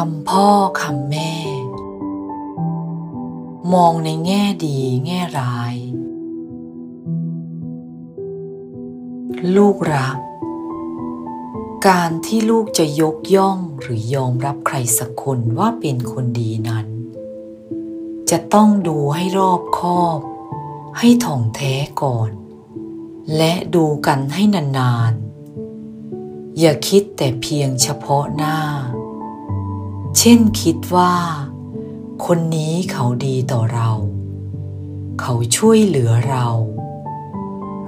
[0.00, 0.50] คำพ่อ
[0.82, 1.34] คำแม่
[3.72, 5.74] มองในแง่ดีแง่ร้าย
[9.56, 10.18] ลูกรัก
[11.88, 16.86] การที่ลูกจะยกย่องหรือยอมรับใครสักคนว่าเป็นคนดีนั้น
[18.30, 20.20] จะต้องดูให้รอบคอบ
[20.98, 22.30] ให้ถ่องแท้ก่อน
[23.36, 24.42] และดูกันให้
[24.78, 28.58] นานๆ อย่าคิดแต่เพียงเฉพาะหน้า
[30.18, 31.14] เช่นคิดว่า
[32.26, 33.90] คนนี้เขาดีต่อเรา
[35.20, 36.48] เขาช่วยเหลือเรา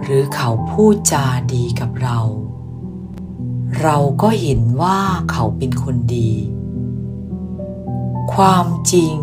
[0.02, 2.18] หรือเขาพูดจาดีกับเรา
[3.80, 5.00] เราก็เห็นว่า
[5.30, 6.32] เขาเป็นคนดี
[8.34, 9.14] ความจริง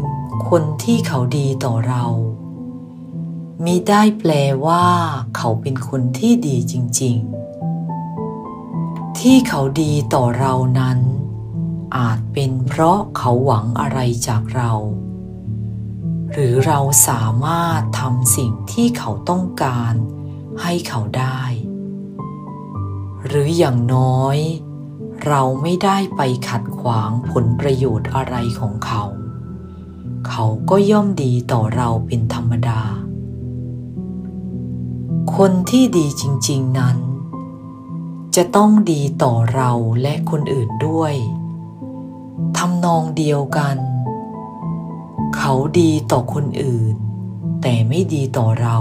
[0.50, 2.06] คนที่เขาดีต่อเรา
[3.64, 4.32] มิได้แปล
[4.66, 4.86] ว่า
[5.38, 7.16] เขาเป็นคนที่ดีจริง
[8.04, 11.00] ๆ ที่เขาดีต่อเรานั้น
[11.98, 14.72] อาจเป็นเพราะเขาหวังอะไรจากเรา
[16.32, 19.94] หรือเราสามารถทำสิ่งที่เขาต้องการ
[20.62, 21.42] ให้เขาได้
[23.26, 24.38] หรืออย่างน้อย
[25.26, 29.04] เราไม่ได้ไปขัดขวางผลประโยชน์อะไรของเขา
[30.28, 32.82] เขาก็ย่อมดีต่อเราเป็นธรรมดา
[35.36, 36.98] คนที่ดีจริง ๆนั้น
[38.36, 39.72] จะต้องดีต่อเรา
[40.02, 41.16] และคนอื่นด้วย
[42.58, 43.78] ทำนองเดียวกัน
[45.38, 46.96] เขาดีต่อคนอื่น
[47.62, 48.78] แต่ไม่ดีต่อเรา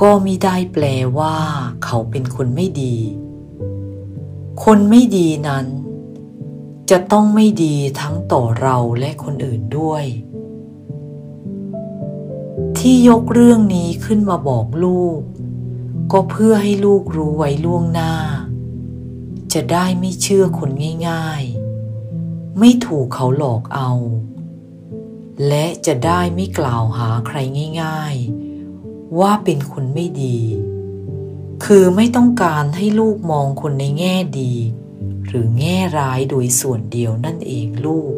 [0.00, 0.84] ก็มิได้แปล
[1.18, 1.36] ว่า
[1.84, 2.96] เขาเป็นคนไม่ดี
[4.64, 5.66] คนไม่ดีนั้น
[6.90, 10.04] จะต้องไม่ดีทั้งต่อเราและคนอื่นด้วย
[12.78, 15.20] ที่ยกเรื่องนี้ขึ้นมาบอกลูก
[16.12, 18.12] ก็เพื่อให้ลูกรู้ไว้ล่วงหน้า
[19.52, 20.70] จะได้ไม่เชื่อคน
[21.08, 21.44] ง่าย
[22.58, 23.90] ไม่ถูกเขาหลอกเอา
[25.48, 27.38] และจะได้ไม่กล่าวหาใคร
[27.82, 28.16] ง่าย
[28.66, 30.38] ๆ ว่าเป็นคนไม่ดี
[31.64, 34.54] คือไม่ต้องการให้ลูกมองคนในแง่ดี
[35.26, 38.14] หรือแง่ร้ายโดยส่วนเดียวนั่นเองลูก